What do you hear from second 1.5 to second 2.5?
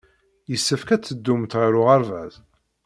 ɣer uɣerbaz.